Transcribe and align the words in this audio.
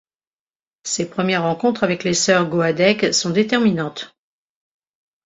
Ses 0.81 1.07
premières 1.11 1.43
rencontres 1.43 1.83
avec 1.83 2.03
les 2.03 2.15
sœurs 2.15 2.49
Goadec 2.49 3.13
sont 3.13 3.29
déterminantes. 3.29 4.15